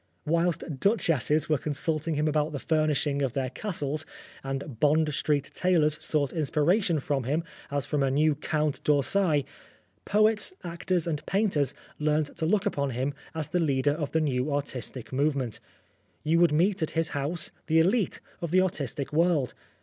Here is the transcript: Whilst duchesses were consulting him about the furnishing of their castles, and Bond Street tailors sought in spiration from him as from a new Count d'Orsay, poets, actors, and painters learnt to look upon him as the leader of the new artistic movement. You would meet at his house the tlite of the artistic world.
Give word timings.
Whilst 0.25 0.63
duchesses 0.79 1.47
were 1.47 1.59
consulting 1.59 2.15
him 2.15 2.27
about 2.27 2.53
the 2.53 2.57
furnishing 2.59 3.21
of 3.21 3.33
their 3.33 3.51
castles, 3.51 4.03
and 4.43 4.79
Bond 4.79 5.13
Street 5.13 5.51
tailors 5.53 6.03
sought 6.03 6.33
in 6.33 6.41
spiration 6.41 6.99
from 6.99 7.25
him 7.25 7.43
as 7.69 7.85
from 7.85 8.01
a 8.01 8.09
new 8.09 8.33
Count 8.33 8.83
d'Orsay, 8.83 9.45
poets, 10.03 10.53
actors, 10.63 11.05
and 11.05 11.23
painters 11.27 11.75
learnt 11.99 12.35
to 12.37 12.47
look 12.47 12.65
upon 12.65 12.89
him 12.89 13.13
as 13.35 13.49
the 13.49 13.59
leader 13.59 13.93
of 13.93 14.11
the 14.11 14.21
new 14.21 14.51
artistic 14.51 15.13
movement. 15.13 15.59
You 16.23 16.39
would 16.39 16.51
meet 16.51 16.81
at 16.81 16.89
his 16.97 17.09
house 17.09 17.51
the 17.67 17.77
tlite 17.81 18.21
of 18.41 18.49
the 18.49 18.61
artistic 18.61 19.13
world. 19.13 19.53